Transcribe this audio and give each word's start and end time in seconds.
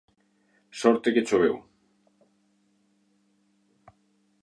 "Sorte 0.79 1.13
que 1.17 1.23
choveu". 1.31 1.61